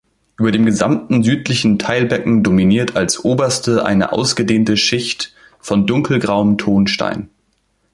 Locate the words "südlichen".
1.21-1.77